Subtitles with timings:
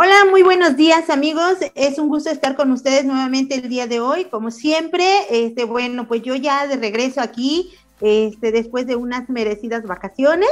[0.00, 1.56] Hola, muy buenos días amigos.
[1.74, 4.26] Es un gusto estar con ustedes nuevamente el día de hoy.
[4.26, 9.82] Como siempre, este, bueno, pues yo ya de regreso aquí, este, después de unas merecidas
[9.82, 10.50] vacaciones,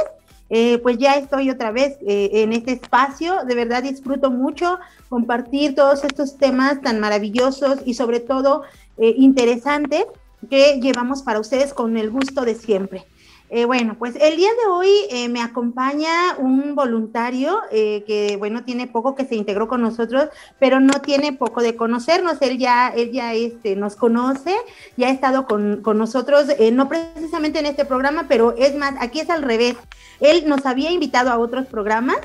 [0.49, 3.45] eh, pues ya estoy otra vez eh, en este espacio.
[3.45, 8.63] De verdad disfruto mucho compartir todos estos temas tan maravillosos y sobre todo
[8.97, 10.03] eh, interesantes
[10.49, 13.05] que llevamos para ustedes con el gusto de siempre.
[13.49, 18.65] Eh, bueno, pues el día de hoy eh, me acompaña un voluntario eh, que, bueno,
[18.65, 20.27] tiene poco que se integró con nosotros,
[20.59, 22.41] pero no tiene poco de conocernos.
[22.41, 24.53] Él ya, él ya este, nos conoce,
[24.97, 29.29] ya ha estado con, nosotros, no precisamente en este programa, pero es más, aquí es
[29.29, 29.75] al revés.
[30.19, 32.17] Él nos había invitado a otros programas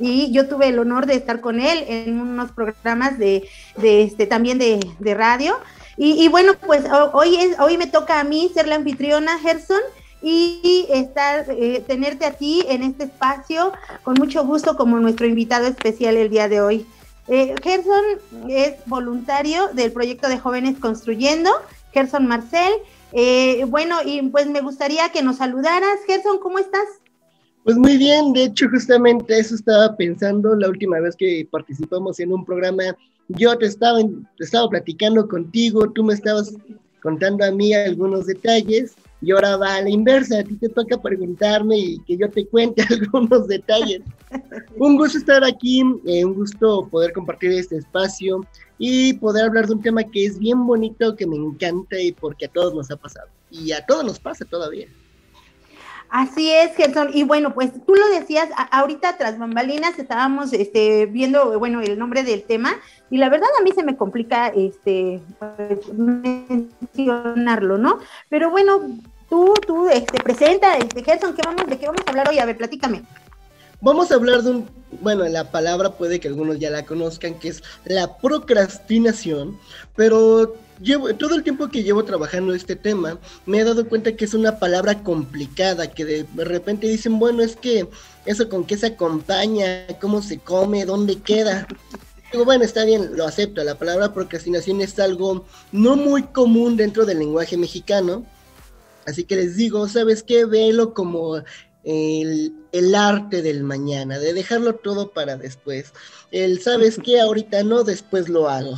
[0.00, 4.26] y yo tuve el honor de estar con él en unos programas de, de este,
[4.26, 5.56] también de, de radio.
[5.96, 9.80] Y, bueno, pues hoy, hoy me toca a mí ser la anfitriona, Gerson
[10.22, 15.66] y estar, eh, tenerte a ti en este espacio con mucho gusto como nuestro invitado
[15.66, 16.86] especial el día de hoy.
[17.28, 18.04] Eh, Gerson
[18.48, 21.50] es voluntario del proyecto de Jóvenes Construyendo,
[21.92, 22.72] Gerson Marcel.
[23.12, 26.00] Eh, bueno, y pues me gustaría que nos saludaras.
[26.06, 26.86] Gerson, ¿cómo estás?
[27.64, 32.32] Pues muy bien, de hecho justamente eso estaba pensando la última vez que participamos en
[32.32, 32.82] un programa.
[33.28, 36.54] Yo te estaba, te estaba platicando contigo, tú me estabas
[37.02, 41.00] contando a mí algunos detalles y ahora va a la inversa, a ti te toca
[41.00, 44.02] preguntarme y que yo te cuente algunos detalles.
[44.76, 48.46] un gusto estar aquí, eh, un gusto poder compartir este espacio
[48.78, 52.46] y poder hablar de un tema que es bien bonito, que me encanta y porque
[52.46, 54.86] a todos nos ha pasado y a todos nos pasa todavía.
[56.10, 57.10] Así es, Gerson.
[57.14, 62.24] Y bueno, pues tú lo decías, ahorita tras bambalinas estábamos este, viendo, bueno, el nombre
[62.24, 62.74] del tema,
[63.10, 68.00] y la verdad a mí se me complica este, pues, mencionarlo, ¿no?
[68.28, 72.28] Pero bueno, tú, tú, este, presenta, este, Gerson, ¿qué vamos, ¿de qué vamos a hablar
[72.28, 72.40] hoy?
[72.40, 73.02] A ver, platícame.
[73.80, 74.68] Vamos a hablar de un,
[75.00, 79.58] bueno, la palabra puede que algunos ya la conozcan, que es la procrastinación,
[79.94, 84.24] pero llevo, todo el tiempo que llevo trabajando este tema, me he dado cuenta que
[84.24, 87.88] es una palabra complicada, que de repente dicen, bueno, es que
[88.26, 91.66] eso con qué se acompaña, cómo se come, dónde queda.
[92.32, 93.64] Digo, bueno, está bien, lo acepto.
[93.64, 98.24] La palabra procrastinación es algo no muy común dentro del lenguaje mexicano.
[99.06, 100.44] Así que les digo, ¿sabes qué?
[100.44, 101.42] Velo como
[101.82, 105.92] el, el, arte del mañana, de dejarlo todo para después.
[106.30, 107.20] El, ¿sabes qué?
[107.20, 108.76] Ahorita no, después lo hago.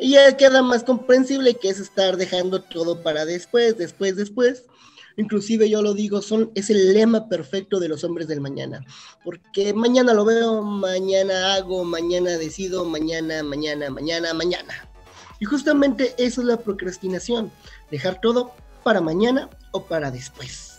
[0.00, 4.64] Y ya queda más comprensible que es estar dejando todo para después, después, después.
[5.16, 8.84] Inclusive yo lo digo, son, es el lema perfecto de los hombres del mañana.
[9.22, 14.88] Porque mañana lo veo, mañana hago, mañana decido, mañana, mañana, mañana, mañana.
[15.38, 17.50] Y justamente eso es la procrastinación,
[17.90, 18.52] dejar todo
[18.82, 20.78] para mañana o para después.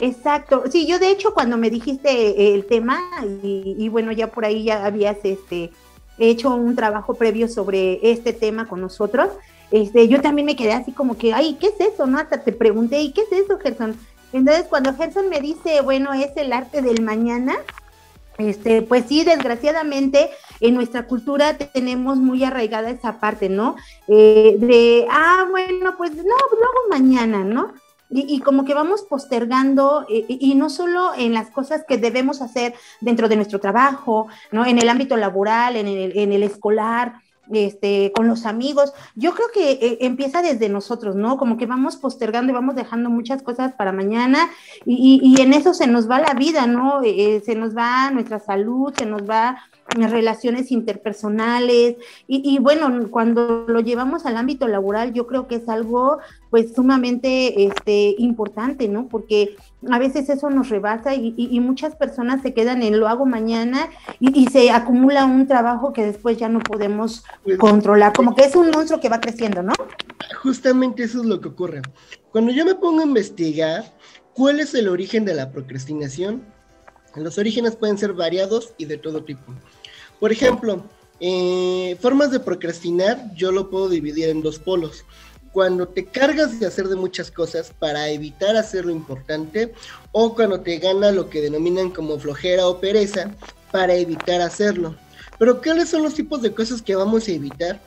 [0.00, 3.00] Exacto, sí, yo de hecho cuando me dijiste el tema
[3.42, 5.72] y bueno, ya por ahí ya habías este,
[6.18, 9.28] hecho un trabajo previo sobre este tema con nosotros,
[9.70, 12.06] este, yo también me quedé así como que, ay, ¿qué es eso?
[12.06, 12.18] ¿No?
[12.18, 13.96] Hasta te pregunté, ¿y qué es eso, Gerson?
[14.32, 17.56] Entonces, cuando Gerson me dice, bueno, es el arte del mañana,
[18.38, 20.30] este, pues sí, desgraciadamente
[20.60, 23.76] en nuestra cultura tenemos muy arraigada esa parte, ¿no?
[24.06, 27.72] Eh, de, ah, bueno, pues no, luego mañana, ¿no?
[28.10, 32.74] Y, como que vamos postergando, eh, y, no solo en las cosas que debemos hacer
[33.00, 34.64] dentro de nuestro trabajo, ¿no?
[34.64, 37.20] En el ámbito laboral, en el, en el escolar,
[37.52, 38.92] este, con los amigos.
[39.14, 41.36] Yo creo que eh, empieza desde nosotros, ¿no?
[41.36, 44.50] Como que vamos postergando y vamos dejando muchas cosas para mañana
[44.84, 47.00] y, y, en eso se nos va la vida, ¿no?
[47.02, 49.58] Eh, se nos va nuestra salud, se nos va
[49.96, 56.18] relaciones interpersonales y, bueno, cuando lo llevamos al ámbito laboral yo creo que es algo
[56.50, 59.08] pues sumamente este, importante, ¿no?
[59.08, 59.56] Porque
[59.90, 63.88] a veces eso nos rebasa y, y muchas personas se quedan en lo hago mañana
[64.20, 67.24] y, se acumula un trabajo que después ya no podemos
[67.58, 69.72] controlar, como que es un monstruo que va creciendo, ¿no?
[70.42, 71.82] Justamente eso es lo que ocurre.
[72.32, 73.84] Cuando yo me pongo a investigar
[74.34, 76.42] cuál es el origen de la procrastinación,
[77.14, 79.54] los orígenes pueden ser variados y de todo tipo.
[80.20, 80.82] Por ejemplo,
[81.20, 85.04] eh, formas de procrastinar yo lo puedo dividir en dos polos.
[85.52, 89.72] Cuando te cargas de hacer de muchas cosas para evitar hacer lo importante
[90.12, 93.34] o cuando te gana lo que denominan como flojera o pereza
[93.72, 94.94] para evitar hacerlo.
[95.38, 97.80] Pero ¿cuáles son los tipos de cosas que vamos a evitar?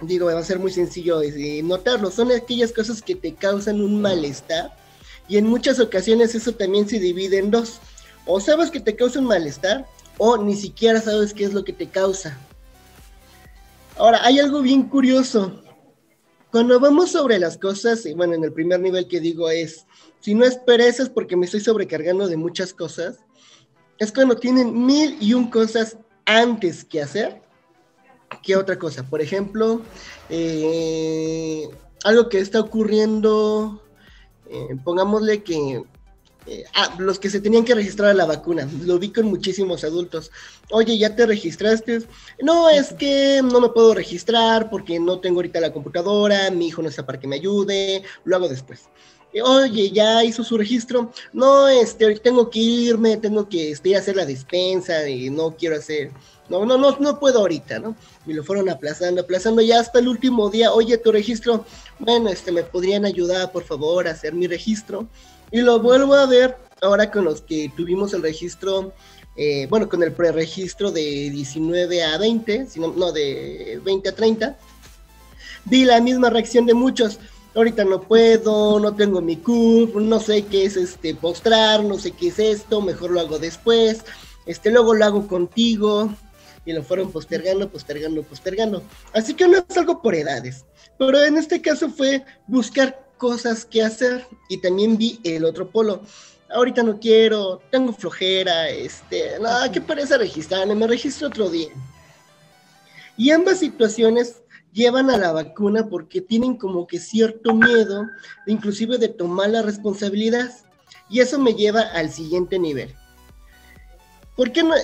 [0.00, 1.20] Digo, va a ser muy sencillo
[1.64, 2.10] notarlo.
[2.10, 4.76] Son aquellas cosas que te causan un malestar
[5.26, 7.80] y en muchas ocasiones eso también se divide en dos.
[8.26, 9.86] O sabes que te causa un malestar
[10.18, 12.36] o ni siquiera sabes qué es lo que te causa.
[13.96, 15.62] Ahora, hay algo bien curioso.
[16.50, 19.86] Cuando vamos sobre las cosas, y bueno, en el primer nivel que digo es,
[20.20, 23.18] si no es es porque me estoy sobrecargando de muchas cosas.
[23.98, 27.42] es cuando tienen mil y un cosas antes que hacer
[28.42, 29.02] que otra cosa.
[29.02, 29.82] Por ejemplo,
[30.28, 31.68] eh,
[32.04, 33.82] algo que está ocurriendo,
[34.50, 35.82] eh, pongámosle que
[36.48, 36.64] eh,
[36.98, 40.30] los que se tenían que registrar a la vacuna, lo vi con muchísimos adultos.
[40.70, 42.02] Oye, ¿ya te registraste?
[42.40, 46.80] No, es que no me puedo registrar porque no tengo ahorita la computadora, mi hijo
[46.80, 48.88] no está para que me ayude, lo hago después.
[49.44, 51.12] Oye, ya hizo su registro.
[51.32, 56.12] No, este, tengo que irme, tengo que este, hacer la despensa y no quiero hacer.
[56.48, 57.94] No, no, no, no puedo ahorita, ¿no?
[58.26, 60.72] Y lo fueron aplazando, aplazando ya hasta el último día.
[60.72, 61.66] Oye, tu registro,
[61.98, 65.08] bueno, este, me podrían ayudar, por favor, a hacer mi registro.
[65.50, 68.92] Y lo vuelvo a ver ahora con los que tuvimos el registro,
[69.36, 74.58] eh, bueno, con el preregistro de 19 a 20, sino, no, de 20 a 30.
[75.64, 77.18] Vi la misma reacción de muchos.
[77.54, 82.12] Ahorita no puedo, no tengo mi CUP, no sé qué es este postrar, no sé
[82.12, 84.04] qué es esto, mejor lo hago después.
[84.46, 86.14] Este, luego lo hago contigo
[86.64, 88.82] y lo fueron postergando, postergando, postergando.
[89.12, 90.64] Así que no es algo por edades,
[90.98, 96.02] pero en este caso fue buscar cosas que hacer y también vi el otro polo.
[96.50, 100.74] Ahorita no quiero, tengo flojera, este, nada, ¿qué parece registrarme?
[100.74, 101.68] Me registro otro día.
[103.16, 104.42] Y ambas situaciones
[104.72, 108.06] llevan a la vacuna porque tienen como que cierto miedo,
[108.46, 110.50] inclusive de tomar la responsabilidad.
[111.10, 112.94] Y eso me lleva al siguiente nivel.
[114.36, 114.74] ¿Por qué, no,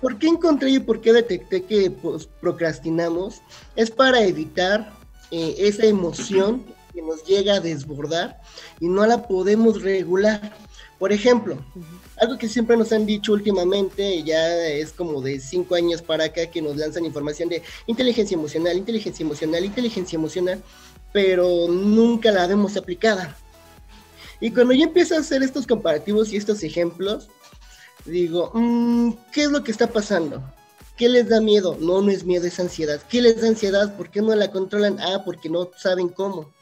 [0.00, 3.40] ¿Por qué encontré y por qué detecté que pues, procrastinamos?
[3.74, 4.97] Es para evitar
[5.30, 8.40] eh, esa emoción que nos llega a desbordar
[8.80, 10.56] y no la podemos regular.
[10.98, 11.58] Por ejemplo,
[12.16, 16.46] algo que siempre nos han dicho últimamente, ya es como de cinco años para acá
[16.50, 20.62] que nos lanzan información de inteligencia emocional, inteligencia emocional, inteligencia emocional,
[21.12, 23.36] pero nunca la vemos aplicada.
[24.40, 27.28] Y cuando yo empiezo a hacer estos comparativos y estos ejemplos,
[28.04, 30.42] digo, mm, ¿qué es lo que está pasando?
[30.98, 31.76] ¿Qué les da miedo?
[31.80, 33.00] No, no es miedo, es ansiedad.
[33.08, 33.96] ¿Qué les da ansiedad?
[33.96, 34.98] ¿Por qué no la controlan?
[34.98, 36.52] Ah, porque no saben cómo.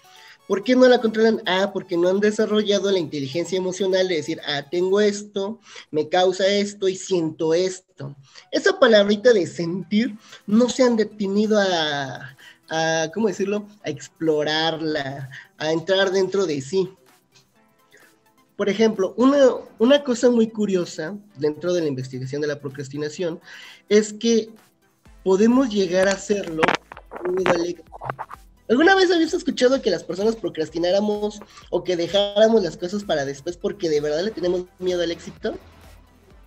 [0.47, 1.41] ¿Por qué no la controlan?
[1.47, 5.59] Ah, porque no han desarrollado la inteligencia emocional de decir, ah, tengo esto,
[5.91, 8.15] me causa esto y siento esto.
[8.53, 10.15] Esa palabrita de sentir
[10.47, 12.37] no se han detenido a,
[12.69, 13.67] a ¿cómo decirlo?
[13.85, 16.91] A explorarla, a entrar dentro de sí.
[18.57, 19.49] Por ejemplo, una,
[19.79, 23.41] una cosa muy curiosa dentro de la investigación de la procrastinación
[23.89, 24.51] es que
[25.23, 26.63] podemos llegar a hacerlo
[28.69, 31.41] ¿Alguna vez habías escuchado que las personas procrastináramos
[31.71, 35.55] o que dejáramos las cosas para después porque de verdad le tenemos miedo al éxito?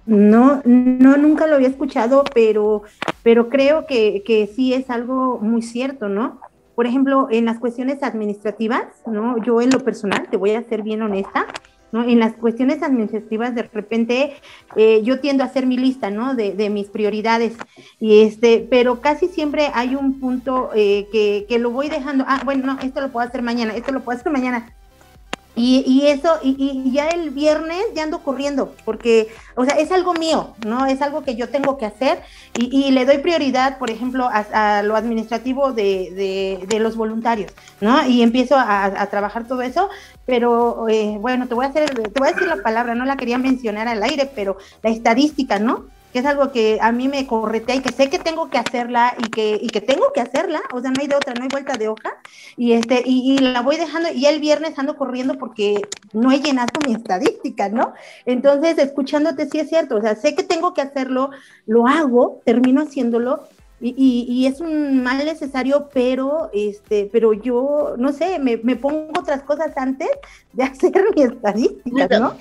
[0.06, 2.84] No, no, nunca lo había escuchado, pero,
[3.24, 6.42] pero creo que, que sí es algo muy cierto, ¿no?
[6.76, 9.42] Por ejemplo, en las cuestiones administrativas, ¿no?
[9.44, 11.46] Yo en lo personal, te voy a ser bien honesta,
[11.92, 12.04] ¿no?
[12.04, 14.34] En las cuestiones administrativas, de repente,
[14.76, 16.36] eh, yo tiendo a hacer mi lista, ¿no?
[16.36, 17.54] De, de, mis prioridades,
[18.00, 22.42] y este, pero casi siempre hay un punto eh, que, que, lo voy dejando, ah,
[22.46, 24.72] bueno, no, esto lo puedo hacer mañana, esto lo puedo hacer mañana,
[25.60, 29.92] y, y, eso, y, y, ya el viernes ya ando corriendo, porque, o sea, es
[29.92, 30.86] algo mío, ¿no?
[30.86, 32.22] Es algo que yo tengo que hacer
[32.58, 37.52] y, le doy prioridad, por ejemplo, a, a lo administrativo de, de, de, los voluntarios,
[37.82, 38.08] ¿no?
[38.08, 39.90] Y empiezo a, a trabajar todo eso,
[40.26, 43.18] pero eh, bueno, te voy a hacer, te voy a decir la palabra, no la
[43.18, 45.88] quería mencionar al aire, pero la estadística, ¿no?
[46.12, 49.16] Que es algo que a mí me corretea y que sé que tengo que hacerla
[49.18, 51.50] y que, y que tengo que hacerla, o sea, no hay de otra, no hay
[51.50, 52.18] vuelta de hoja,
[52.58, 55.82] y, este, y, y la voy dejando, y el viernes ando corriendo porque
[56.14, 57.94] no he llenado mi estadística, ¿no?
[58.26, 61.30] Entonces, escuchándote, sí es cierto, o sea, sé que tengo que hacerlo,
[61.66, 63.48] lo hago, termino haciéndolo,
[63.82, 68.76] y, y, y, es un mal necesario, pero este, pero yo no sé, me, me
[68.76, 70.10] pongo otras cosas antes
[70.52, 72.36] de hacer mi estadística, ¿no?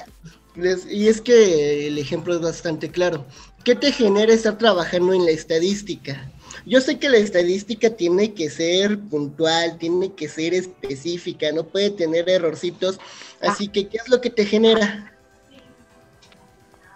[0.91, 3.25] Y es que el ejemplo es bastante claro.
[3.69, 6.33] ¿Qué te genera estar trabajando en la estadística?
[6.65, 11.91] Yo sé que la estadística tiene que ser puntual, tiene que ser específica, no puede
[11.91, 12.99] tener errorcitos.
[13.43, 15.13] Así que, ¿qué es lo que te genera?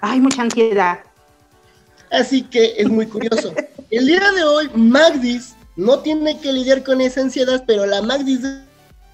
[0.00, 1.00] Hay mucha ansiedad.
[2.10, 3.52] Así que es muy curioso.
[3.90, 8.40] El día de hoy, Magdis no tiene que lidiar con esa ansiedad, pero la Magdis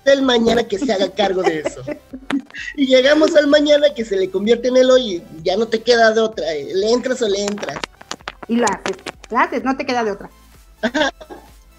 [0.04, 1.82] del mañana que se haga cargo de eso.
[2.76, 5.82] Y llegamos al mañana que se le convierte en el hoy y ya no te
[5.82, 6.52] queda de otra.
[6.54, 7.78] Eh, ¿Le entras o le entras?
[8.48, 8.96] Y lo haces,
[9.30, 10.30] lo haces, no te queda de otra.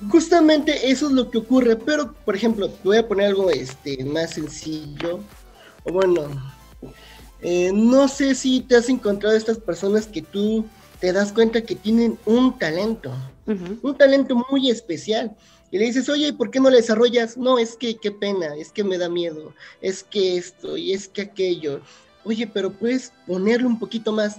[0.10, 4.04] Justamente eso es lo que ocurre, pero por ejemplo, te voy a poner algo este,
[4.06, 5.20] más sencillo.
[5.84, 6.30] O bueno,
[7.42, 10.66] eh, no sé si te has encontrado estas personas que tú
[11.00, 13.14] te das cuenta que tienen un talento,
[13.46, 15.36] un talento muy especial
[15.72, 17.38] y le dices, oye, ¿por qué no le desarrollas?
[17.38, 21.08] No, es que qué pena, es que me da miedo, es que esto y es
[21.08, 21.82] que aquello.
[22.24, 24.38] Oye, pero puedes ponerle un poquito más.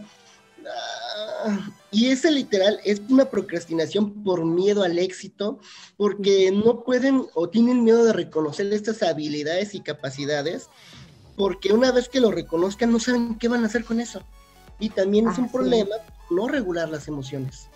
[0.67, 5.59] Ah, y ese literal es una procrastinación por miedo al éxito,
[5.97, 10.69] porque no pueden o tienen miedo de reconocer estas habilidades y capacidades,
[11.37, 14.23] porque una vez que lo reconozcan no saben qué van a hacer con eso.
[14.79, 15.95] Y también es un problema
[16.31, 17.69] no regular las emociones.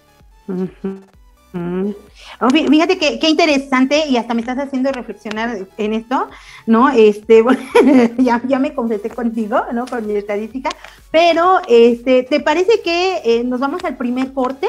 [2.40, 6.28] Oh, fíjate qué, interesante y hasta me estás haciendo reflexionar en esto,
[6.66, 6.90] ¿no?
[6.90, 7.44] Este,
[8.18, 9.86] ya, ya me completé contigo, ¿no?
[9.86, 10.70] Con mi estadística,
[11.12, 14.68] pero este, ¿te parece que eh, nos vamos al primer corte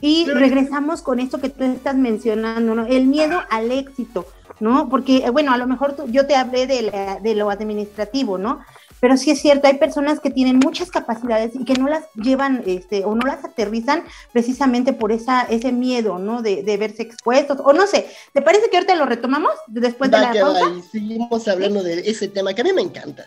[0.00, 2.84] y regresamos con esto que tú estás mencionando, ¿no?
[2.86, 4.26] El miedo al éxito,
[4.58, 4.88] ¿no?
[4.88, 8.58] Porque, bueno, a lo mejor yo te hablé de, de lo administrativo, ¿no?
[9.04, 12.62] Pero sí es cierto, hay personas que tienen muchas capacidades y que no las llevan
[12.64, 16.40] este, o no las aterrizan precisamente por esa, ese miedo, ¿no?
[16.40, 20.32] De, verse expuestos, o no sé, ¿te parece que ahorita lo retomamos después de la
[20.32, 20.72] pausa?
[20.90, 23.26] seguimos hablando de ese tema que a mí me encanta.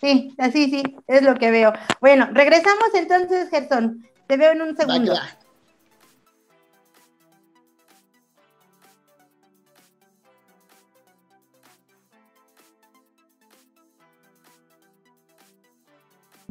[0.00, 1.72] Sí, así sí, es lo que veo.
[2.00, 4.04] Bueno, regresamos entonces, Gerson.
[4.26, 5.14] Te veo en un segundo.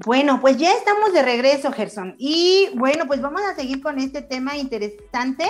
[0.05, 2.15] Bueno, pues ya estamos de regreso, Gerson.
[2.17, 5.45] Y bueno, pues vamos a seguir con este tema interesante.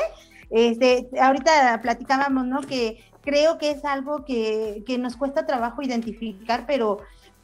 [0.51, 2.61] Este, ahorita platicábamos, ¿no?
[2.61, 6.99] Que creo que es algo que, nos cuesta trabajo identificar, pero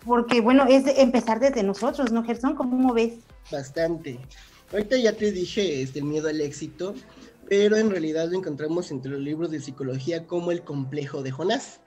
[0.06, 2.56] porque, bueno, es empezar desde nosotros, ¿no, Gerson?
[2.56, 3.14] ¿Cómo ves?
[3.52, 4.20] Bastante.
[4.72, 6.94] Ahorita ya te dije este, el miedo al éxito,
[7.48, 11.80] pero en realidad lo encontramos entre los libros de psicología como el complejo de Jonás.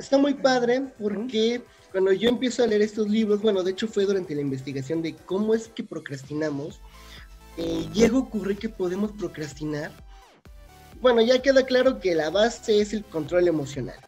[0.00, 4.06] Está muy padre porque cuando yo empiezo a leer estos libros, bueno, de hecho fue
[4.06, 6.80] durante la investigación de cómo es que procrastinamos,
[7.58, 9.92] eh, llega a ocurrir que podemos procrastinar.
[11.02, 13.98] Bueno, ya queda claro que la base es el control emocional,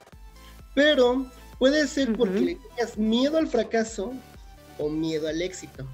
[0.74, 4.14] pero puede ser porque le tengas miedo al fracaso
[4.78, 5.86] o miedo al éxito.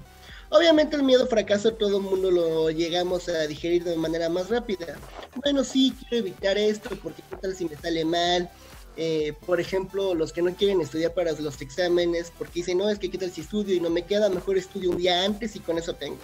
[0.49, 4.49] Obviamente el miedo al fracaso todo el mundo lo llegamos a digerir de manera más
[4.49, 4.97] rápida.
[5.35, 8.49] Bueno, sí, quiero evitar esto porque qué tal si me sale mal,
[8.97, 12.99] eh, por ejemplo, los que no quieren estudiar para los exámenes, porque dicen, no, es
[12.99, 15.77] que quita el estudio y no me queda, mejor estudio un día antes y con
[15.77, 16.17] eso tengo,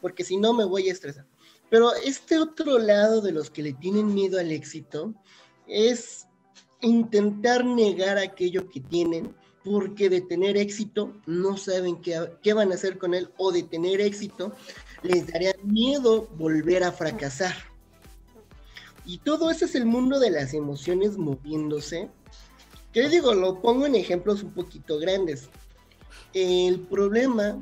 [0.00, 1.26] porque si no me voy a estresar.
[1.70, 5.14] Pero este otro lado de los que le tienen miedo al éxito
[5.66, 6.26] es
[6.80, 12.76] intentar negar aquello que tienen, porque de tener éxito no saben qué, qué van a
[12.76, 14.54] hacer con él, o de tener éxito
[15.02, 17.67] les daría miedo volver a fracasar.
[19.08, 22.10] Y todo eso es el mundo de las emociones moviéndose.
[22.92, 25.48] Que digo, lo pongo en ejemplos un poquito grandes.
[26.34, 27.58] El problema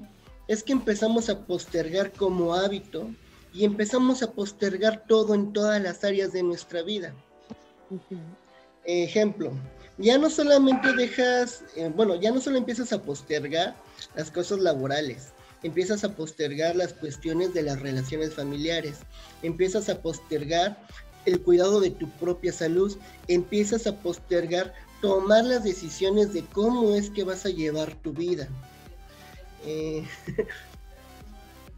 [0.49, 3.09] es que empezamos a postergar como hábito
[3.55, 7.15] y empezamos a postergar todo en todas las áreas de nuestra vida.
[8.85, 9.53] Ejemplo,
[9.99, 13.77] ya no solamente dejas, eh, bueno, ya no solo empiezas a postergar
[14.17, 15.29] las cosas laborales,
[15.63, 18.99] empiezas a postergar las cuestiones de las relaciones familiares,
[19.43, 20.77] empiezas a postergar
[21.27, 22.97] el cuidado de tu propia salud,
[23.29, 28.49] empiezas a postergar tomar las decisiones de cómo es que vas a llevar tu vida.
[29.65, 30.05] Eh,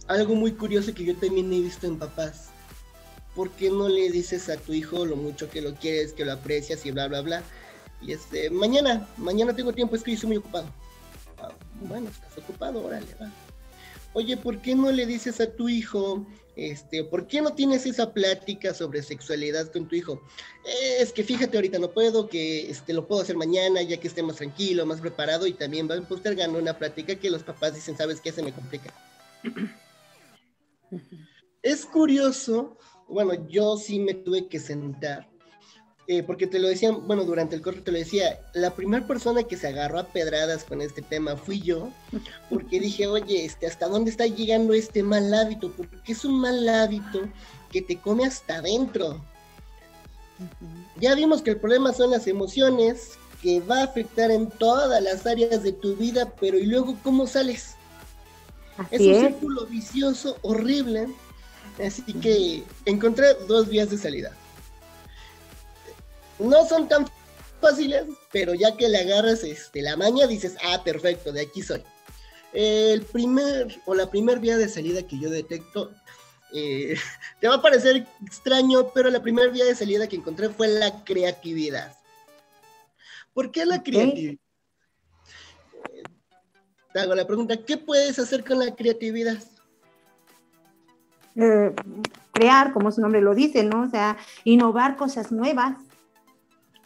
[0.07, 2.50] algo muy curioso que yo también he visto en papás.
[3.35, 6.33] ¿Por qué no le dices a tu hijo lo mucho que lo quieres, que lo
[6.33, 7.43] aprecias y bla, bla, bla?
[8.00, 10.67] Y este, mañana, mañana tengo tiempo, es que yo estoy muy ocupado.
[11.38, 11.50] Ah,
[11.83, 13.31] bueno, estás ocupado, órale, va.
[14.12, 16.26] Oye, ¿por qué no le dices a tu hijo,
[16.59, 20.21] este, ¿por qué no tienes esa plática sobre sexualidad con tu hijo?
[20.99, 24.23] es que fíjate, ahorita no puedo, que este, lo puedo hacer mañana, ya que esté
[24.23, 27.97] más tranquilo, más preparado, y también va a postergando una plática que los papás dicen,
[27.97, 28.33] ¿sabes qué?
[28.33, 28.93] Se me complica.
[31.62, 32.77] es curioso,
[33.09, 35.31] bueno, yo sí me tuve que sentar
[36.11, 39.43] eh, porque te lo decían, bueno, durante el corte te lo decía, la primera persona
[39.43, 41.91] que se agarró a pedradas con este tema fui yo,
[42.49, 45.71] porque dije, oye, este, ¿hasta dónde está llegando este mal hábito?
[45.71, 47.29] Porque es un mal hábito
[47.71, 49.23] que te come hasta adentro.
[50.99, 55.27] Ya vimos que el problema son las emociones, que va a afectar en todas las
[55.27, 57.75] áreas de tu vida, pero ¿y luego cómo sales?
[58.91, 61.09] es un círculo vicioso horrible.
[61.85, 64.35] Así que encontré dos vías de salida
[66.38, 67.07] no son tan
[67.61, 71.83] fáciles, pero ya que le agarras este, la maña, dices, ah, perfecto, de aquí soy.
[72.52, 75.92] El primer o la primera vía de salida que yo detecto,
[76.52, 76.97] eh,
[77.40, 81.04] te va a parecer extraño, pero la primera vía de salida que encontré fue la
[81.04, 81.97] creatividad.
[83.35, 84.38] ¿Por qué la creatividad?
[86.92, 89.38] Te hago la pregunta, ¿qué puedes hacer con la creatividad?
[91.37, 91.73] Eh,
[92.33, 93.83] crear, como su nombre lo dice, ¿no?
[93.83, 95.76] O sea, innovar cosas nuevas.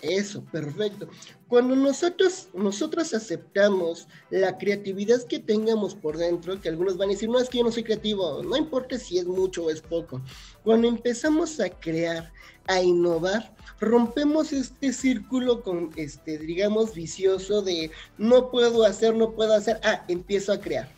[0.03, 1.09] Eso, perfecto.
[1.47, 7.29] Cuando nosotros, nosotros aceptamos la creatividad que tengamos por dentro, que algunos van a decir,
[7.29, 10.21] no, es que yo no soy creativo, no importa si es mucho o es poco.
[10.65, 12.33] Cuando empezamos a crear,
[12.67, 19.55] a innovar, rompemos este círculo con, este, digamos, vicioso de no puedo hacer, no puedo
[19.55, 20.89] hacer, ah, empiezo a crear.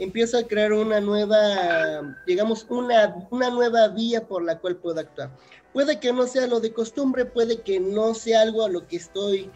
[0.00, 5.30] Empiezo a crear una nueva, digamos, una, una nueva vía por la cual puedo actuar
[5.72, 8.96] Puede que no sea lo de costumbre, puede que no sea algo a lo que
[8.96, 9.50] estoy,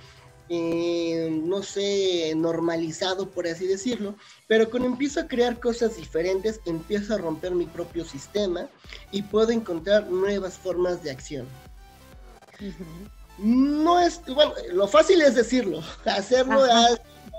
[0.49, 4.15] eh, no sé, normalizado, por así decirlo,
[4.47, 8.67] pero cuando empiezo a crear cosas diferentes, empiezo a romper mi propio sistema
[9.11, 11.47] y puedo encontrar nuevas formas de acción.
[13.39, 16.63] No es, bueno, lo fácil es decirlo, hacerlo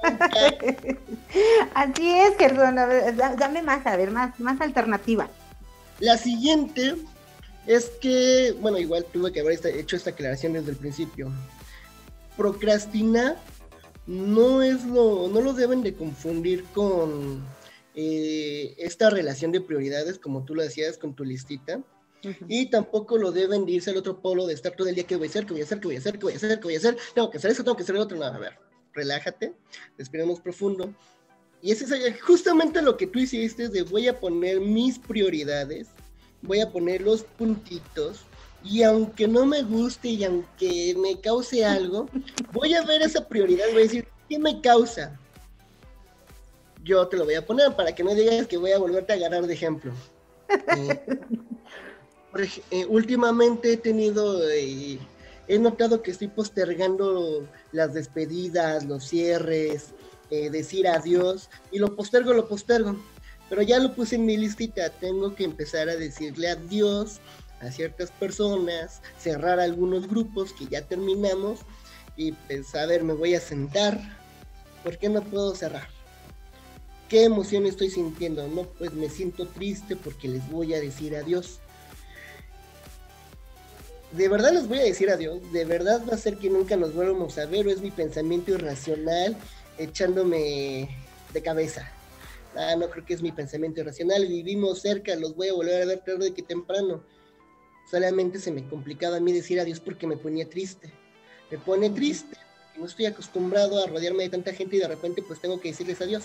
[1.73, 2.75] Así es, Gerson,
[3.37, 5.29] dame más, a ver, más, más alternativa.
[5.99, 6.95] La siguiente
[7.67, 11.31] es que, bueno, igual tuve que haber hecho esta aclaración desde el principio.
[12.35, 13.37] Procrastinar
[14.05, 17.41] no es lo, no lo deben de confundir con
[17.95, 21.81] eh, esta relación de prioridades, como tú lo decías con tu listita.
[22.47, 25.17] Y tampoco lo deben de irse al otro polo de estar todo el día, ¿qué
[25.17, 25.45] voy a hacer?
[25.45, 25.79] ¿Qué voy a hacer?
[25.81, 26.13] ¿Qué voy a hacer?
[26.13, 26.59] ¿Qué voy a hacer?
[26.59, 26.97] ¿Qué voy a hacer?
[27.13, 28.17] Tengo que hacer eso, tengo que hacer el otro.
[28.17, 28.53] No, a ver,
[28.93, 29.53] relájate,
[29.97, 30.93] respiremos profundo.
[31.61, 35.89] Y ese es justamente lo que tú hiciste de voy a poner mis prioridades
[36.43, 38.21] voy a poner los puntitos
[38.63, 42.07] y aunque no me guste y aunque me cause algo,
[42.51, 45.19] voy a ver esa prioridad voy a decir, ¿qué me causa?
[46.83, 49.15] Yo te lo voy a poner para que no digas que voy a volverte a
[49.15, 49.91] agarrar de ejemplo.
[50.77, 54.99] Eh, eh, últimamente he tenido, eh,
[55.47, 59.93] he notado que estoy postergando las despedidas, los cierres,
[60.29, 62.97] decir adiós, y lo postergo, lo postergo
[63.49, 67.19] pero ya lo puse en mi listita, tengo que empezar a decirle adiós
[67.61, 71.59] a ciertas personas, cerrar algunos grupos que ya terminamos
[72.15, 73.99] y pues a ver, me voy a sentar,
[74.83, 75.87] ¿por qué no puedo cerrar?
[77.09, 78.47] ¿Qué emoción estoy sintiendo?
[78.47, 81.59] No, pues me siento triste porque les voy a decir adiós.
[84.11, 86.93] De verdad les voy a decir adiós, de verdad va a ser que nunca nos
[86.93, 89.35] vuelvamos a ver o es mi pensamiento irracional
[89.77, 90.89] echándome
[91.33, 91.91] de cabeza
[92.55, 95.85] ah, no creo que es mi pensamiento irracional, vivimos cerca, los voy a volver a
[95.85, 97.03] ver tarde que temprano.
[97.89, 100.91] Solamente se me complicaba a mí decir adiós porque me ponía triste.
[101.51, 102.37] Me pone triste,
[102.77, 106.01] no estoy acostumbrado a rodearme de tanta gente y de repente pues tengo que decirles
[106.01, 106.23] adiós.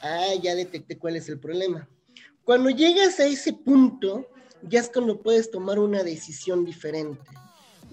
[0.00, 1.88] Ah, ya detecté cuál es el problema.
[2.44, 4.26] Cuando llegas a ese punto,
[4.62, 7.22] ya es cuando puedes tomar una decisión diferente.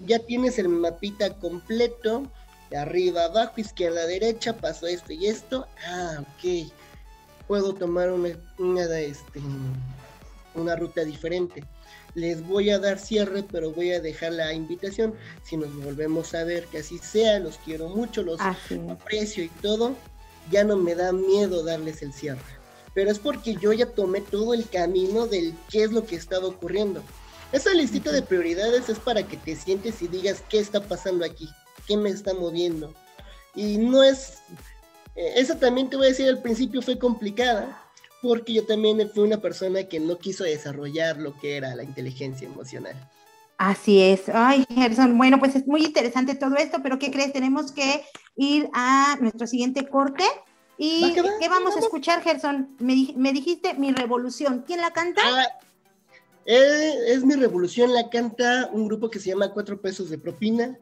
[0.06, 2.30] Ya tienes el mapita completo,
[2.70, 5.66] de arriba, abajo, izquierda, derecha, pasó esto y esto.
[5.84, 6.72] Ah, ok
[7.50, 8.28] puedo tomar una,
[9.00, 9.40] este,
[10.54, 11.64] una, ruta diferente.
[12.14, 15.14] Les voy a dar cierre, pero voy a dejar la invitación.
[15.42, 19.96] Si nos volvemos a ver, que así sea, los quiero mucho, los aprecio y todo,
[20.52, 22.38] ya no me da miedo darles el cierre.
[22.94, 26.46] Pero es porque yo ya tomé todo el camino del qué es lo que estaba
[26.46, 27.02] ocurriendo.
[27.50, 31.48] Esa listita de prioridades es para que te sientes y digas qué está pasando aquí,
[31.88, 32.94] qué me está moviendo.
[33.56, 34.34] Y no es
[35.16, 37.82] eh, esa también te voy a decir al principio fue complicada,
[38.22, 42.46] porque yo también fui una persona que no quiso desarrollar lo que era la inteligencia
[42.46, 42.96] emocional.
[43.60, 44.22] Así es.
[44.32, 47.32] Ay, Gerson, bueno, pues es muy interesante todo esto, pero ¿qué crees?
[47.32, 48.02] Tenemos que
[48.36, 50.24] ir a nuestro siguiente corte.
[50.78, 52.74] ¿Y qué vamos a escuchar, Gerson?
[52.78, 54.64] Me, dijiste Mi Revolución.
[54.66, 55.20] ¿Quién la canta?
[55.22, 55.46] Ah,
[56.46, 60.78] eh, es Mi Revolución, la canta un grupo que se llama Cuatro Pesos de Propina.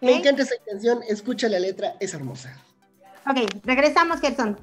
[0.00, 2.60] Me encanta esa canción, escucha la letra, es hermosa.
[3.28, 4.56] Ok, regresamos, Gerson.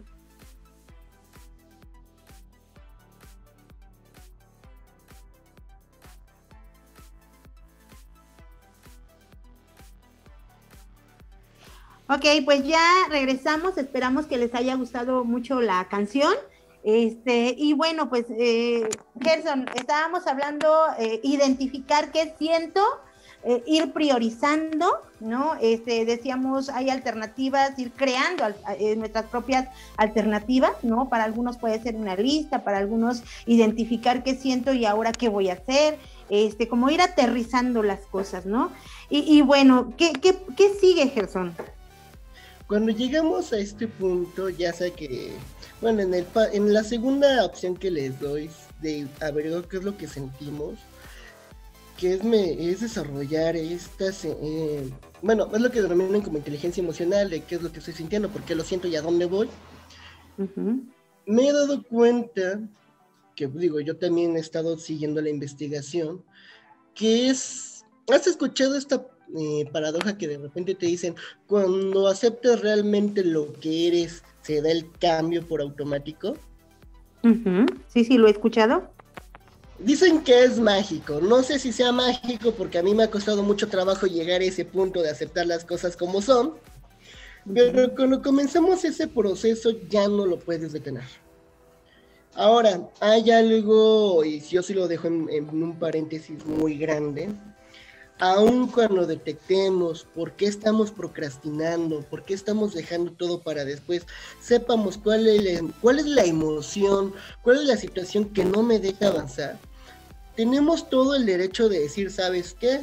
[12.07, 13.77] Ok, pues ya regresamos.
[13.77, 16.33] Esperamos que les haya gustado mucho la canción.
[16.83, 18.89] Este, y bueno, pues, eh,
[19.21, 22.81] Gerson, estábamos hablando, eh, identificar qué siento
[23.47, 24.87] eh, ir priorizando,
[25.19, 25.53] ¿no?
[25.61, 28.43] Este, decíamos, hay alternativas, ir creando
[28.79, 31.09] eh, nuestras propias alternativas, ¿no?
[31.09, 35.49] Para algunos puede ser una lista, para algunos identificar qué siento y ahora qué voy
[35.49, 38.71] a hacer, este, como ir aterrizando las cosas, ¿no?
[39.11, 41.55] Y, bueno, ¿qué, qué, qué sigue, Gerson?
[42.65, 45.33] Cuando llegamos a este punto, ya sé que,
[45.81, 48.49] bueno, en, el, en la segunda opción que les doy
[48.81, 50.79] de averiguar qué es lo que sentimos,
[51.97, 54.89] que es, me, es desarrollar estas, eh,
[55.21, 58.29] bueno, es lo que denominan como inteligencia emocional, de qué es lo que estoy sintiendo,
[58.29, 59.49] por qué lo siento y a dónde voy.
[61.25, 62.59] Me he dado cuenta,
[63.35, 66.23] que digo, yo también he estado siguiendo la investigación,
[66.93, 71.15] que es, ¿has escuchado esta eh, paradoja que de repente te dicen,
[71.47, 76.37] cuando aceptas realmente lo que eres, se da el cambio por automático.
[77.87, 78.91] Sí, sí, lo he escuchado.
[79.79, 81.19] Dicen que es mágico.
[81.19, 84.45] No sé si sea mágico porque a mí me ha costado mucho trabajo llegar a
[84.45, 86.55] ese punto de aceptar las cosas como son.
[87.53, 91.03] Pero cuando comenzamos ese proceso ya no lo puedes detener.
[92.33, 97.29] Ahora, hay algo, y yo sí lo dejo en, en un paréntesis muy grande,
[98.19, 104.05] aun cuando detectemos por qué estamos procrastinando, por qué estamos dejando todo para después,
[104.41, 108.79] sepamos cuál es, la, cuál es la emoción, cuál es la situación que no me
[108.79, 109.59] deja avanzar,
[110.35, 112.81] tenemos todo el derecho de decir, ¿sabes qué?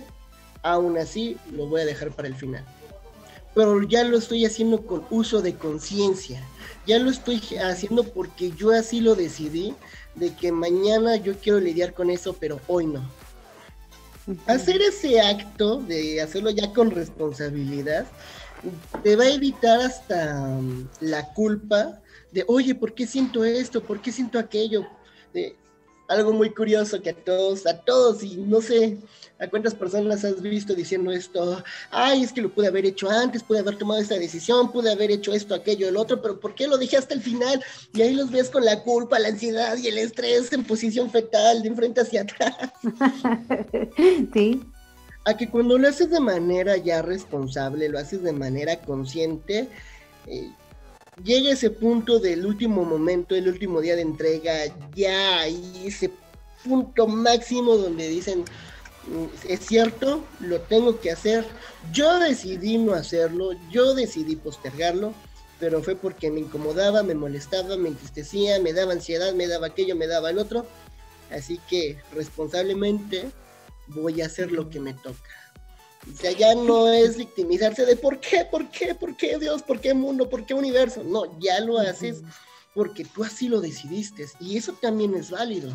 [0.62, 2.64] Aún así, lo voy a dejar para el final.
[3.54, 6.42] Pero ya lo estoy haciendo con uso de conciencia.
[6.86, 9.74] Ya lo estoy haciendo porque yo así lo decidí,
[10.14, 13.02] de que mañana yo quiero lidiar con eso, pero hoy no
[14.46, 18.06] Hacer ese acto de hacerlo ya con responsabilidad
[19.02, 23.82] te va a evitar hasta um, la culpa de, oye, ¿por qué siento esto?
[23.82, 24.86] ¿Por qué siento aquello?
[25.34, 25.56] De,
[26.08, 28.98] algo muy curioso que a todos, a todos, y no sé
[29.38, 33.42] a cuántas personas has visto diciendo esto, ay, es que lo pude haber hecho antes,
[33.42, 36.68] pude haber tomado esta decisión, pude haber hecho esto, aquello, el otro, pero ¿por qué
[36.68, 37.62] lo dije hasta el final?
[37.92, 41.62] Y ahí los ves con la culpa, la ansiedad y el estrés en posición fetal,
[41.62, 42.56] de enfrente hacia atrás.
[44.32, 44.62] Sí.
[45.24, 49.68] A que cuando lo haces de manera ya responsable, lo haces de manera consciente,
[50.26, 50.50] eh,
[51.22, 54.52] llega ese punto del último momento, el último día de entrega,
[54.94, 56.10] ya ahí ese
[56.64, 58.44] punto máximo donde dicen,
[59.08, 61.44] mm, es cierto, lo tengo que hacer,
[61.92, 65.12] yo decidí no hacerlo, yo decidí postergarlo,
[65.60, 69.94] pero fue porque me incomodaba, me molestaba, me entristecía, me daba ansiedad, me daba aquello,
[69.94, 70.66] me daba el otro,
[71.30, 73.30] así que responsablemente
[73.88, 75.41] voy a hacer lo que me toca.
[76.10, 79.80] O sea, ya no es victimizarse de por qué, por qué, por qué Dios, por
[79.80, 81.04] qué mundo, por qué universo.
[81.04, 82.22] No, ya lo haces
[82.74, 85.72] porque tú así lo decidiste y eso también es válido.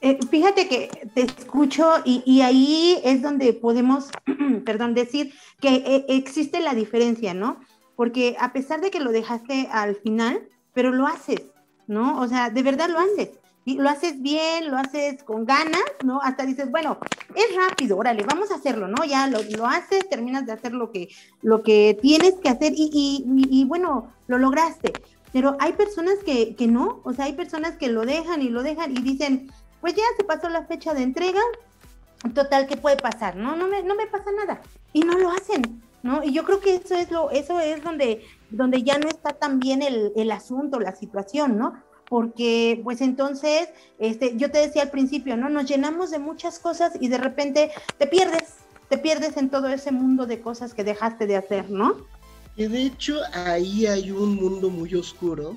[0.00, 4.08] Eh, fíjate que te escucho y, ahí es donde podemos,
[4.66, 7.60] perdón, decir que eh, existe la diferencia, ¿no?
[7.96, 11.42] Porque a pesar de que lo dejaste al final, pero lo haces,
[11.86, 12.20] ¿no?
[12.20, 13.30] O sea, de verdad lo haces
[13.64, 16.20] y lo haces bien, lo haces con ganas, ¿no?
[16.22, 16.98] Hasta dices, bueno,
[17.34, 19.04] es rápido, órale, vamos a hacerlo, ¿no?
[19.04, 21.08] Ya lo, lo haces, terminas de hacer lo que,
[21.40, 24.92] lo que tienes que hacer y, y, y, bueno, lo lograste.
[25.32, 28.62] Pero hay personas que, que no, o sea, hay personas que lo dejan y lo
[28.62, 29.50] dejan y dicen,
[29.80, 31.40] pues ya se pasó la fecha de entrega,
[32.34, 33.34] total, ¿qué puede pasar?
[33.36, 34.60] No, no me, no me pasa nada.
[34.92, 36.22] Y no lo hacen, ¿no?
[36.22, 39.58] Y yo creo que eso es lo, eso es donde, donde ya no está tan
[39.58, 41.82] bien el, el asunto, la situación, ¿no?
[42.14, 45.48] Porque pues entonces, este, yo te decía al principio, ¿no?
[45.48, 49.90] Nos llenamos de muchas cosas y de repente te pierdes, te pierdes en todo ese
[49.90, 52.06] mundo de cosas que dejaste de hacer, ¿no?
[52.54, 55.56] Y de hecho ahí hay un mundo muy oscuro.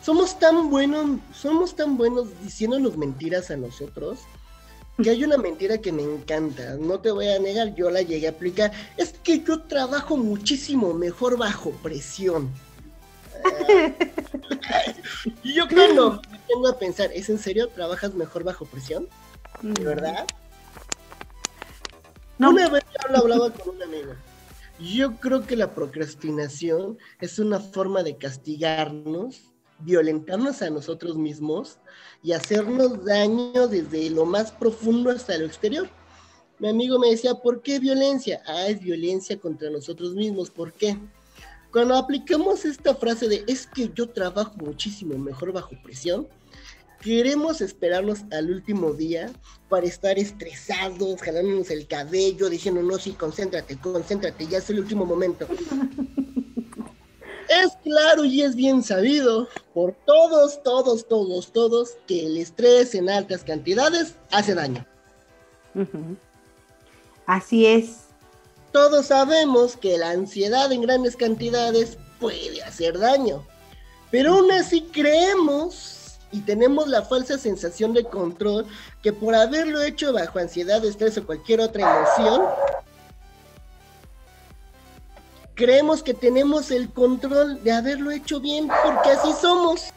[0.00, 4.20] Somos tan buenos, somos tan buenos diciéndonos mentiras a nosotros,
[5.02, 8.28] que hay una mentira que me encanta, no te voy a negar, yo la llegué
[8.28, 12.48] a aplicar, es que yo trabajo muchísimo mejor bajo presión.
[15.42, 17.68] Y yo cuando me tengo a pensar, ¿es en serio?
[17.68, 19.08] ¿Trabajas mejor bajo presión?
[19.62, 19.84] ¿De mm.
[19.84, 20.26] verdad?
[22.38, 24.12] Una vez yo lo hablaba con un amigo.
[24.78, 31.78] Yo creo que la procrastinación es una forma de castigarnos, violentarnos a nosotros mismos
[32.22, 35.88] y hacernos daño desde lo más profundo hasta lo exterior.
[36.58, 38.42] Mi amigo me decía, ¿por qué violencia?
[38.46, 40.50] Ah, es violencia contra nosotros mismos.
[40.50, 40.98] ¿Por qué?
[41.72, 46.26] Cuando aplicamos esta frase de es que yo trabajo muchísimo mejor bajo presión,
[47.00, 49.30] queremos esperarnos al último día
[49.68, 55.04] para estar estresados, jalándonos el cabello, diciendo, no, sí, concéntrate, concéntrate, ya es el último
[55.04, 55.46] momento.
[57.48, 63.10] es claro y es bien sabido por todos, todos, todos, todos, que el estrés en
[63.10, 64.86] altas cantidades hace daño.
[67.26, 68.05] Así es
[68.72, 73.46] todos sabemos que la ansiedad en grandes cantidades puede hacer daño,
[74.10, 78.66] pero aún así creemos y tenemos la falsa sensación de control
[79.02, 82.42] que por haberlo hecho bajo ansiedad, estrés o cualquier otra emoción,
[85.54, 89.92] creemos que tenemos el control de haberlo hecho bien porque así somos.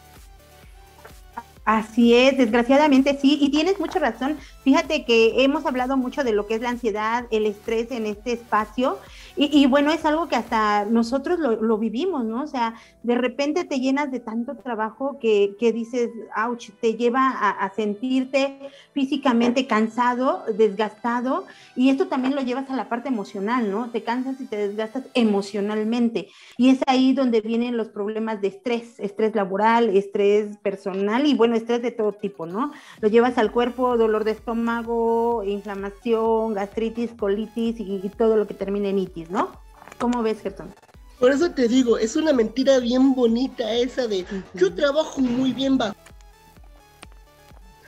[1.69, 4.37] Así es, desgraciadamente sí, y tienes mucha razón.
[4.63, 8.31] Fíjate que hemos hablado mucho de lo que es la ansiedad, el estrés en este
[8.31, 8.97] espacio,
[9.35, 12.43] y, bueno, es algo que hasta nosotros lo, vivimos, ¿no?
[12.43, 17.69] O sea, de repente te llenas de tanto trabajo que, dices, ouch, te lleva a,
[17.73, 18.59] sentirte
[18.93, 23.89] físicamente cansado, desgastado, y esto también lo llevas a la parte emocional, ¿no?
[23.91, 26.29] Te cansas y te desgastas emocionalmente.
[26.57, 31.55] Y es ahí donde vienen los problemas de estrés, estrés laboral, estrés personal y bueno,
[31.55, 32.71] estrés de todo tipo, ¿no?
[32.99, 38.53] Lo llevas al cuerpo, dolor de estómago, inflamación, gastritis, colitis y, y todo lo que
[38.53, 39.18] termina en itis.
[39.29, 39.51] ¿No?
[39.97, 40.73] ¿Cómo ves, Gerson?
[41.19, 45.77] Por eso te digo, es una mentira bien bonita esa de yo trabajo muy bien
[45.77, 45.95] bajo.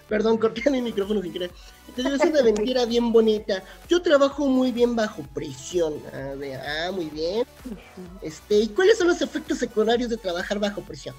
[0.09, 1.51] Perdón, corté mi micrófono sin querer.
[1.95, 3.63] Te digo, es una mentira bien bonita.
[3.87, 5.93] Yo trabajo muy bien bajo presión.
[6.13, 7.47] ah, muy bien.
[8.21, 11.15] Este, ¿y cuáles son los efectos secundarios de trabajar bajo presión?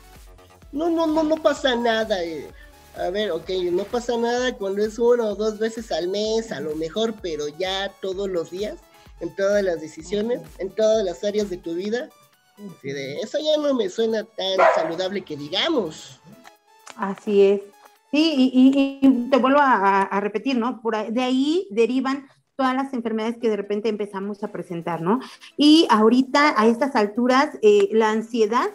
[0.71, 2.23] No, no, no, no pasa nada.
[2.23, 2.51] Eh.
[2.99, 6.61] A ver, ok, no pasa nada cuando es uno o dos veces al mes, a
[6.61, 8.77] lo mejor, pero ya todos los días
[9.23, 12.11] en todas las decisiones, en todas las áreas de tu vida.
[12.83, 16.21] de eso ya no me suena tan saludable que digamos.
[16.97, 17.61] Así es.
[18.11, 20.83] Sí, y, te vuelvo a, repetir, ¿no?
[20.83, 25.21] Por de ahí derivan todas las enfermedades que de repente empezamos a presentar, ¿no?
[25.57, 28.69] Y ahorita, a estas alturas, eh, la ansiedad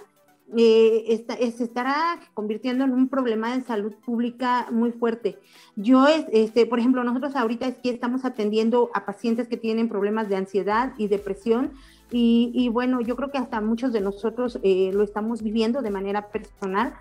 [0.56, 5.40] eh, se estará convirtiendo en un problema de salud pública muy fuerte.
[5.76, 10.38] Yo, este, por ejemplo, nosotros ahorita que estamos atendiendo a pacientes que tienen problemas de
[10.38, 11.74] ansiedad y depresión
[12.10, 16.30] y, bueno, yo creo que hasta muchos de nosotros eh, lo estamos viviendo de manera
[16.30, 16.94] personal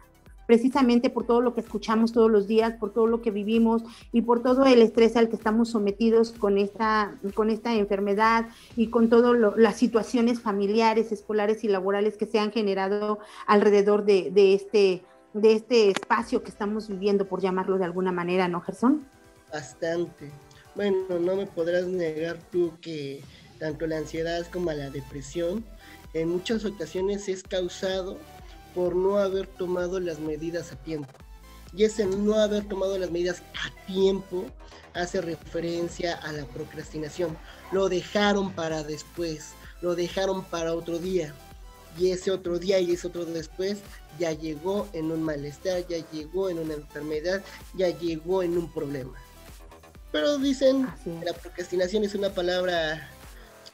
[0.46, 3.82] precisamente por todo lo que escuchamos todos los días, por todo lo que vivimos
[4.12, 8.88] y por todo el estrés al que estamos sometidos con esta, con esta enfermedad y
[8.88, 15.02] con todas las situaciones familiares, escolares y laborales que se han generado alrededor de, este,
[15.34, 19.04] de este espacio que estamos viviendo, por llamarlo de alguna manera, ¿no, Gerson?
[19.52, 20.30] Bastante.
[20.74, 23.22] Bueno, no me podrás negar tú que
[23.58, 25.64] tanto la ansiedad como la depresión
[26.12, 28.18] en muchas ocasiones es causado
[28.76, 31.08] por no haber tomado las medidas a tiempo.
[31.74, 34.44] Y ese no haber tomado las medidas a tiempo
[34.92, 37.38] hace referencia a la procrastinación.
[37.72, 41.34] Lo dejaron para después, lo dejaron para otro día.
[41.98, 43.78] Y ese otro día y ese otro después
[44.18, 47.42] ya llegó en un malestar, ya llegó en una enfermedad,
[47.74, 49.14] ya llegó en un problema.
[50.12, 53.08] Pero dicen, que la procrastinación es una palabra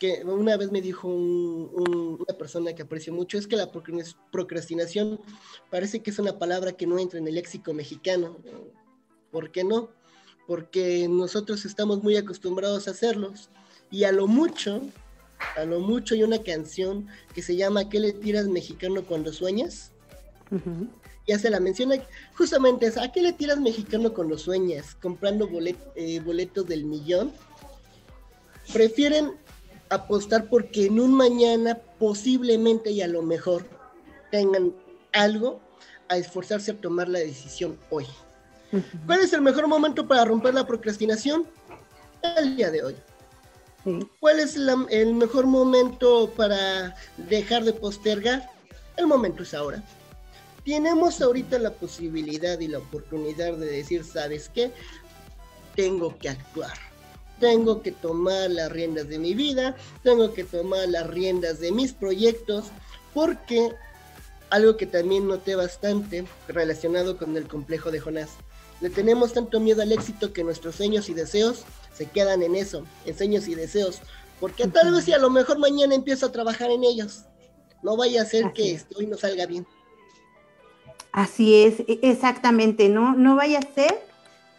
[0.03, 3.71] que una vez me dijo una persona que aprecio mucho, es que la
[4.33, 5.21] procrastinación
[5.71, 8.37] parece que es una palabra que no entra en el léxico mexicano.
[9.31, 9.91] ¿Por qué no?
[10.49, 13.49] Porque nosotros estamos muy acostumbrados a hacerlos.
[13.93, 14.83] Y a lo mucho,
[15.57, 19.93] a lo mucho hay una canción que se llama ¿Qué le tiras mexicano cuando sueñas?
[21.29, 21.95] Ya se la menciona
[22.35, 24.97] justamente es ¿a qué le tiras mexicano cuando sueñas?
[24.97, 25.49] Comprando
[25.95, 27.33] eh, boletos del millón.
[28.73, 29.42] Prefieren
[29.93, 33.67] apostar porque en un mañana posiblemente y a lo mejor
[34.31, 34.75] tengan
[35.13, 35.61] algo
[36.09, 38.07] a esforzarse a tomar la decisión hoy.
[39.07, 41.47] ¿Cuál es el mejor momento para romper la procrastinación?
[42.23, 42.97] El día de hoy.
[44.21, 48.49] ¿Cuál es el mejor momento para dejar de postergar?
[48.97, 49.83] El momento es ahora.
[50.65, 54.71] Tenemos ahorita la posibilidad y la oportunidad de decir, ¿sabes qué?
[55.75, 56.92] Tengo que actuar
[57.43, 59.75] tengo que tomar las riendas de mi vida,
[60.05, 62.67] tengo que tomar las riendas de mis proyectos,
[63.13, 63.73] porque
[64.49, 68.31] algo que también noté bastante relacionado con el complejo de Jonás.
[68.81, 72.87] Le tenemos tanto miedo al éxito que nuestros sueños y deseos se quedan en eso,
[73.07, 74.01] en sueños y deseos,
[74.39, 77.25] porque tal vez si a lo mejor mañana empiezo a trabajar en ellos,
[77.83, 79.67] no vaya a ser que esto hoy no salga bien.
[81.11, 84.01] Así es, e-, exactamente, no, no vaya a ser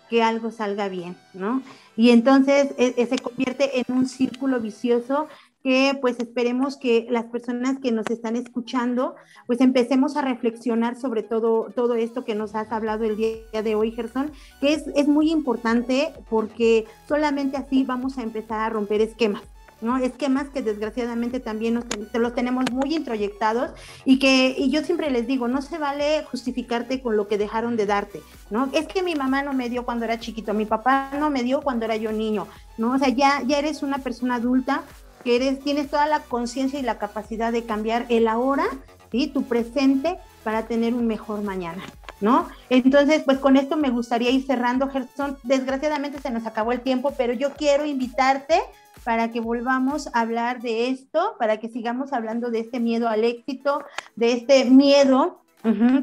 [0.09, 1.63] que algo salga bien, ¿no?
[1.95, 5.27] Y entonces e, e, se convierte en un círculo vicioso
[5.63, 9.15] que pues esperemos que las personas que nos están escuchando
[9.47, 13.75] pues empecemos a reflexionar sobre todo, todo esto que nos has hablado el día de
[13.75, 19.01] hoy, Gerson, que es, es muy importante porque solamente así vamos a empezar a romper
[19.01, 19.43] esquemas.
[19.83, 19.97] ¿No?
[19.97, 23.71] Esquemas que desgraciadamente también nos, los tenemos muy introyectados
[24.05, 27.75] y que y yo siempre les digo, no se vale justificarte con lo que dejaron
[27.75, 28.69] de darte, ¿no?
[28.73, 31.61] Es que mi mamá no me dio cuando era chiquito, mi papá no me dio
[31.61, 32.93] cuando era yo niño, ¿no?
[32.93, 34.83] O sea, ya, ya eres una persona adulta
[35.23, 38.65] que eres, tienes toda la conciencia y la capacidad de cambiar el ahora,
[39.11, 39.27] ¿sí?
[39.27, 41.83] Tu presente para tener un mejor mañana.
[42.21, 42.47] ¿No?
[42.69, 45.37] Entonces, pues con esto me gustaría ir cerrando, Gerson.
[45.43, 48.61] Desgraciadamente se nos acabó el tiempo, pero yo quiero invitarte
[49.03, 53.23] para que volvamos a hablar de esto, para que sigamos hablando de este miedo al
[53.23, 53.83] éxito,
[54.15, 55.39] de este miedo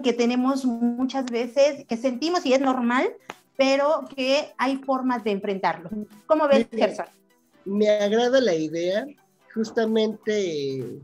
[0.02, 3.10] que tenemos muchas veces, que sentimos y es normal,
[3.58, 5.90] pero que hay formas de enfrentarlo.
[6.24, 7.04] ¿Cómo ves, Gerson?
[7.66, 9.04] Me agrada la idea,
[9.52, 10.98] justamente,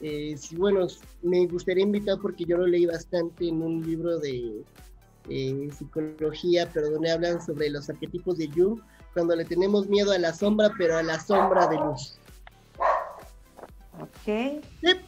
[0.00, 0.88] eh, bueno,
[1.22, 4.64] me gustaría invitar porque yo lo leí bastante en un libro de
[5.28, 8.80] eh, psicología, pero donde hablan sobre los arquetipos de Jung,
[9.14, 12.18] cuando le tenemos miedo a la sombra, pero a la sombra de luz.
[14.00, 14.60] Ok.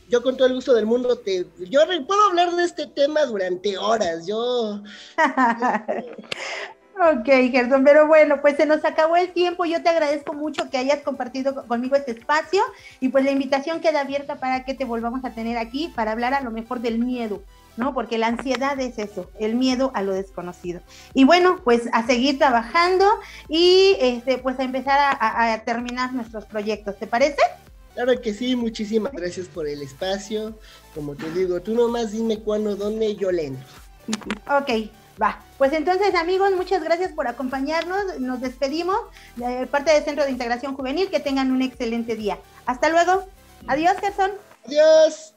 [0.08, 3.76] yo con todo el gusto del mundo te, yo puedo hablar de este tema durante
[3.76, 4.26] horas.
[4.26, 4.80] Yo.
[6.98, 9.66] Ok, Gerson, pero bueno, pues se nos acabó el tiempo.
[9.66, 12.62] Yo te agradezco mucho que hayas compartido conmigo este espacio
[13.00, 16.32] y pues la invitación queda abierta para que te volvamos a tener aquí para hablar
[16.32, 17.42] a lo mejor del miedo,
[17.76, 17.94] ¿no?
[17.94, 20.80] Porque la ansiedad es eso, el miedo a lo desconocido.
[21.14, 23.06] Y bueno, pues a seguir trabajando
[23.48, 27.42] y este, pues a empezar a, a terminar nuestros proyectos, ¿te parece?
[27.96, 30.58] Claro que sí, muchísimas gracias por el espacio.
[30.94, 33.64] Como te digo, tú nomás dime cuándo, dónde, yo lento.
[34.50, 35.40] Ok, va.
[35.56, 38.20] Pues entonces, amigos, muchas gracias por acompañarnos.
[38.20, 38.98] Nos despedimos
[39.36, 41.08] de parte del Centro de Integración Juvenil.
[41.08, 42.38] Que tengan un excelente día.
[42.66, 43.26] Hasta luego.
[43.66, 44.32] Adiós, Gerson.
[44.66, 45.35] Adiós.